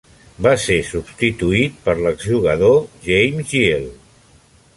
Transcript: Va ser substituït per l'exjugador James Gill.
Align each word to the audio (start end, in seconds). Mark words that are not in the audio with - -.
Va 0.45 0.53
ser 0.61 0.77
substituït 0.91 1.77
per 1.89 1.95
l'exjugador 1.99 2.81
James 3.11 3.53
Gill. 3.55 3.87